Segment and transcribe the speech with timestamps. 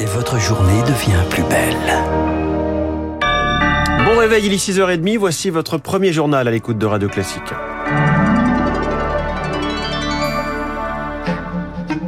[0.00, 1.76] et votre journée devient plus belle.
[4.06, 7.52] Bon réveil, il est 6h30, voici votre premier journal à l'écoute de Radio Classique.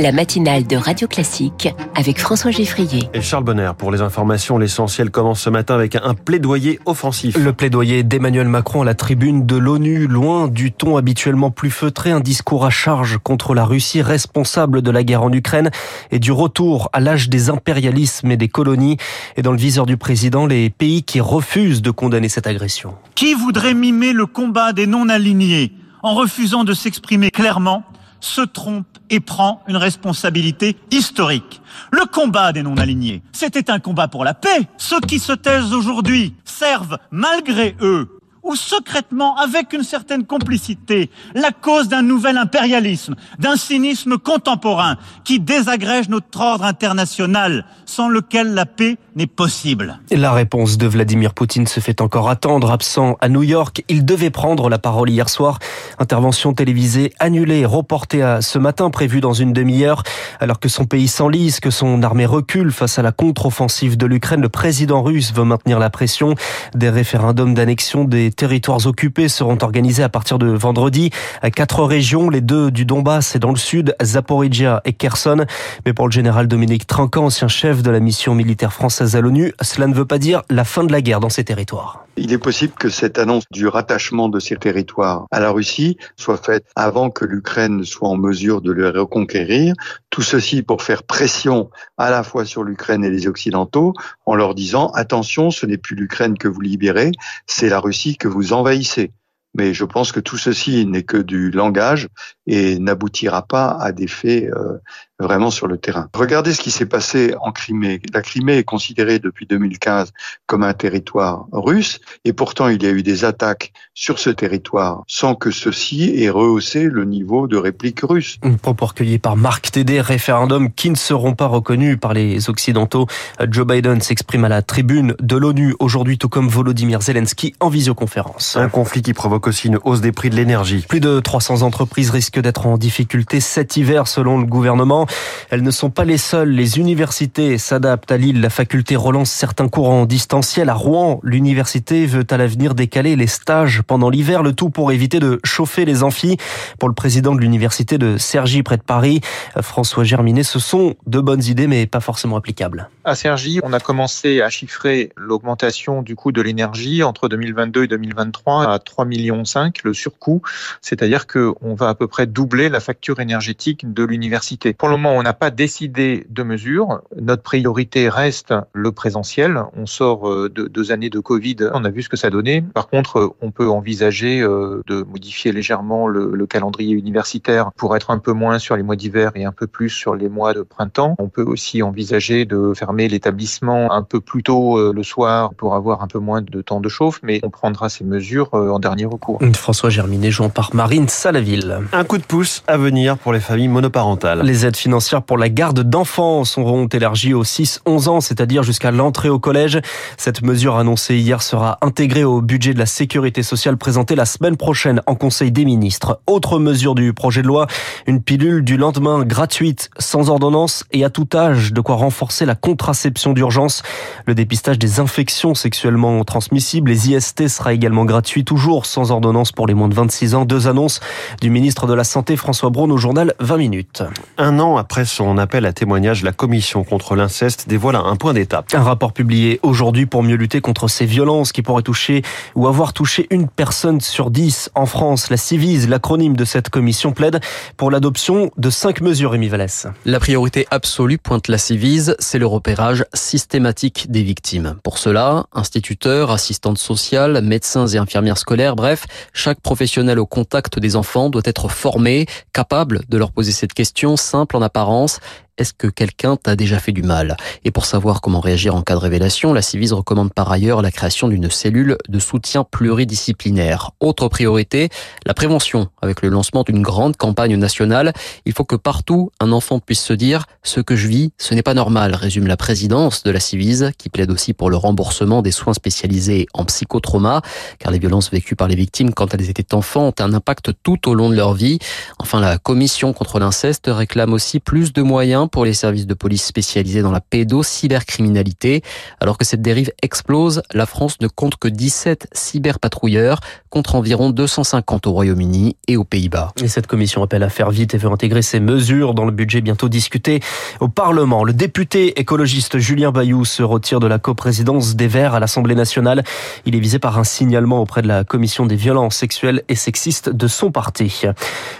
[0.00, 3.10] La matinale de Radio Classique avec François Geffrier.
[3.12, 7.36] Et Charles Bonner, pour les informations, l'essentiel commence ce matin avec un plaidoyer offensif.
[7.36, 12.10] Le plaidoyer d'Emmanuel Macron à la tribune de l'ONU, loin du ton habituellement plus feutré,
[12.12, 15.70] un discours à charge contre la Russie responsable de la guerre en Ukraine
[16.10, 18.96] et du retour à l'âge des impérialismes et des colonies.
[19.36, 22.94] Et dans le viseur du président, les pays qui refusent de condamner cette agression.
[23.14, 27.84] Qui voudrait mimer le combat des non-alignés en refusant de s'exprimer clairement
[28.20, 31.60] se trompe et prend une responsabilité historique.
[31.90, 34.68] Le combat des non-alignés, c'était un combat pour la paix.
[34.78, 41.50] Ceux qui se taisent aujourd'hui servent, malgré eux, ou secrètement, avec une certaine complicité, la
[41.50, 48.66] cause d'un nouvel impérialisme, d'un cynisme contemporain qui désagrège notre ordre international, sans lequel la
[48.66, 50.00] paix n'est possible.
[50.10, 52.70] La réponse de Vladimir Poutine se fait encore attendre.
[52.70, 55.58] Absent à New York, il devait prendre la parole hier soir.
[55.98, 60.02] Intervention télévisée annulée, reportée à ce matin, prévue dans une demi-heure.
[60.38, 64.40] Alors que son pays s'enlise, que son armée recule face à la contre-offensive de l'Ukraine,
[64.40, 66.34] le président russe veut maintenir la pression.
[66.74, 71.10] Des référendums d'annexion des territoires occupés seront organisés à partir de vendredi.
[71.42, 75.44] À quatre régions, les deux du Donbass et dans le sud, Zaporizhia et Kherson.
[75.86, 79.52] Mais pour le général Dominique Trinquant, ancien chef de la mission militaire française à l'ONU,
[79.62, 82.04] cela ne veut pas dire la fin de la guerre dans ces territoires.
[82.16, 86.36] Il est possible que cette annonce du rattachement de ces territoires à la Russie soit
[86.36, 89.74] faite avant que l'Ukraine soit en mesure de les reconquérir.
[90.10, 93.94] Tout ceci pour faire pression à la fois sur l'Ukraine et les Occidentaux
[94.26, 97.12] en leur disant attention, ce n'est plus l'Ukraine que vous libérez,
[97.46, 99.12] c'est la Russie que vous envahissez.
[99.54, 102.08] Mais je pense que tout ceci n'est que du langage
[102.46, 104.78] et n'aboutira pas à des faits euh,
[105.20, 106.08] vraiment sur le terrain.
[106.14, 108.00] Regardez ce qui s'est passé en Crimée.
[108.12, 110.12] La Crimée est considérée depuis 2015
[110.46, 115.02] comme un territoire russe et pourtant il y a eu des attaques sur ce territoire
[115.06, 118.38] sans que ceci ait rehaussé le niveau de réplique russe.
[118.42, 123.06] Un propos recueilli par Marc Tédé, référendum qui ne seront pas reconnus par les Occidentaux.
[123.50, 128.56] Joe Biden s'exprime à la tribune de l'ONU aujourd'hui tout comme Volodymyr Zelensky en visioconférence.
[128.56, 130.84] Un conflit qui provoque aussi une hausse des prix de l'énergie.
[130.88, 135.06] Plus de 300 entreprises risquent d'être en difficulté cet hiver selon le gouvernement.
[135.50, 136.50] Elles ne sont pas les seules.
[136.50, 138.40] Les universités s'adaptent à Lille.
[138.40, 140.68] La faculté relance certains cours en distanciel.
[140.68, 145.20] À Rouen, l'université veut à l'avenir décaler les stages pendant l'hiver, le tout pour éviter
[145.20, 146.36] de chauffer les amphis.
[146.78, 149.20] Pour le président de l'université de Cergy près de Paris,
[149.60, 152.88] François Germinet, ce sont de bonnes idées mais pas forcément applicables.
[153.04, 157.88] À Cergy, on a commencé à chiffrer l'augmentation du coût de l'énergie entre 2022 et
[157.88, 160.42] 2023 à 3 millions 5, le surcoût,
[160.80, 164.72] c'est-à-dire qu'on va à peu près doubler la facture énergétique de l'université.
[164.72, 167.00] Pour le moment, on n'a pas décidé de mesures.
[167.18, 169.62] Notre priorité reste le présentiel.
[169.74, 171.56] On sort euh, de deux années de Covid.
[171.72, 172.62] On a vu ce que ça donnait.
[172.62, 178.10] Par contre, on peut envisager euh, de modifier légèrement le, le calendrier universitaire pour être
[178.10, 180.62] un peu moins sur les mois d'hiver et un peu plus sur les mois de
[180.62, 181.14] printemps.
[181.18, 185.74] On peut aussi envisager de fermer l'établissement un peu plus tôt euh, le soir pour
[185.74, 189.06] avoir un peu moins de temps de chauffe, mais on prendra ces mesures en dernier
[189.06, 189.40] recours.
[189.54, 191.78] François Germinet, jouant par Marine Salaville.
[191.92, 194.42] Un coup de pouce à venir pour les familles monoparentales.
[194.42, 194.89] Les aides financières
[195.26, 199.80] pour la garde d'enfants seront élargies aux 6-11 ans, c'est-à-dire jusqu'à l'entrée au collège.
[200.16, 204.56] Cette mesure annoncée hier sera intégrée au budget de la sécurité sociale présenté la semaine
[204.56, 206.20] prochaine en Conseil des ministres.
[206.26, 207.68] Autre mesure du projet de loi,
[208.06, 212.56] une pilule du lendemain gratuite, sans ordonnance et à tout âge, de quoi renforcer la
[212.56, 213.82] contraception d'urgence.
[214.26, 219.68] Le dépistage des infections sexuellement transmissibles, les IST, sera également gratuit, toujours sans ordonnance pour
[219.68, 220.44] les moins de 26 ans.
[220.44, 220.98] Deux annonces
[221.40, 224.02] du ministre de la Santé François Braun au journal 20 minutes.
[224.36, 228.64] Un an après son appel à témoignage, la commission contre l'inceste dévoile un point d'étape.
[228.72, 232.22] Un rapport publié aujourd'hui pour mieux lutter contre ces violences qui pourraient toucher
[232.54, 235.28] ou avoir touché une personne sur dix en France.
[235.28, 237.40] La Civise, l'acronyme de cette commission, plaide
[237.76, 239.86] pour l'adoption de cinq mesures, Rémi Vallès.
[240.06, 244.76] La priorité absolue, pointe la Civise, c'est le repérage systématique des victimes.
[244.82, 249.04] Pour cela, instituteurs, assistantes sociales, médecins et infirmières scolaires, bref,
[249.34, 252.24] chaque professionnel au contact des enfants doit être formé,
[252.54, 255.20] capable de leur poser cette question simple en apparence
[255.60, 257.36] est-ce que quelqu'un t'a déjà fait du mal?
[257.64, 260.90] Et pour savoir comment réagir en cas de révélation, la Civise recommande par ailleurs la
[260.90, 263.90] création d'une cellule de soutien pluridisciplinaire.
[264.00, 264.88] Autre priorité,
[265.26, 265.88] la prévention.
[266.00, 268.14] Avec le lancement d'une grande campagne nationale,
[268.46, 271.62] il faut que partout un enfant puisse se dire ce que je vis, ce n'est
[271.62, 275.52] pas normal, résume la présidence de la Civise, qui plaide aussi pour le remboursement des
[275.52, 277.42] soins spécialisés en psychotrauma,
[277.78, 281.06] car les violences vécues par les victimes quand elles étaient enfants ont un impact tout
[281.06, 281.78] au long de leur vie.
[282.18, 286.44] Enfin, la commission contre l'inceste réclame aussi plus de moyens pour les services de police
[286.44, 288.82] spécialisés dans la pédo-cybercriminalité.
[289.20, 295.06] Alors que cette dérive explose, la France ne compte que 17 cyberpatrouilleurs contre environ 250
[295.06, 296.52] au Royaume-Uni et aux Pays-Bas.
[296.62, 299.60] Et cette commission appelle à faire vite et veut intégrer ces mesures dans le budget
[299.60, 300.40] bientôt discuté
[300.80, 301.44] au Parlement.
[301.44, 306.24] Le député écologiste Julien Bayou se retire de la coprésidence des Verts à l'Assemblée nationale.
[306.66, 310.30] Il est visé par un signalement auprès de la commission des violences sexuelles et sexistes
[310.30, 311.22] de son parti.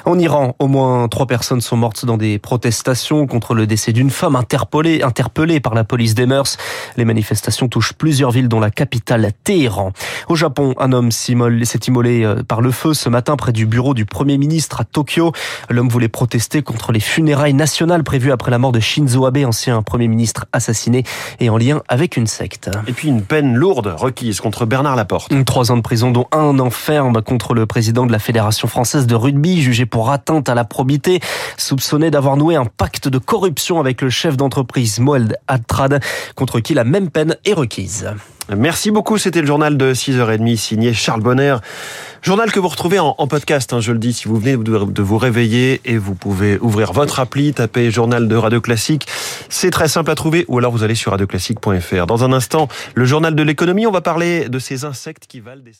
[0.05, 4.11] En Iran, au moins trois personnes sont mortes dans des protestations contre le décès d'une
[4.11, 6.57] femme interpellée, interpellée par la police des mœurs.
[6.97, 9.93] Les manifestations touchent plusieurs villes dont la capitale Téhéran.
[10.29, 13.95] Au Japon, un homme s'est immolé euh, par le feu ce matin près du bureau
[13.95, 15.33] du Premier ministre à Tokyo.
[15.69, 19.83] L'homme voulait protester contre les funérailles nationales prévues après la mort de Shinzo Abe, ancien
[19.83, 21.05] Premier ministre assassiné
[21.39, 22.71] et en lien avec une secte.
[22.87, 25.33] Et puis une peine lourde requise contre Bernard Laporte.
[25.45, 29.15] Trois ans de prison dont un enferme contre le président de la Fédération française de
[29.15, 31.21] rugby, jugé pour atteinte à la probité,
[31.57, 33.40] soupçonné d'avoir noué un pacte de corruption
[33.79, 36.03] avec le chef d'entreprise Moed Atrad,
[36.35, 38.11] contre qui la même peine est requise.
[38.57, 41.57] Merci beaucoup, c'était le journal de 6h30 signé Charles Bonner.
[42.23, 45.03] Journal que vous retrouvez en, podcast, hein, je le dis, si vous venez de, de,
[45.03, 49.07] vous réveiller et vous pouvez ouvrir votre appli, taper journal de Radio Classique.
[49.49, 52.07] C'est très simple à trouver ou alors vous allez sur radioclassique.fr.
[52.07, 55.63] Dans un instant, le journal de l'économie, on va parler de ces insectes qui valent
[55.63, 55.73] des